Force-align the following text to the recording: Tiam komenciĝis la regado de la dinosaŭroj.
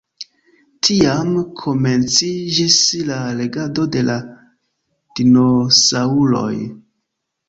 Tiam 0.87 1.33
komenciĝis 1.59 2.77
la 3.09 3.17
regado 3.41 3.85
de 3.97 4.03
la 4.07 4.15
dinosaŭroj. 5.21 6.55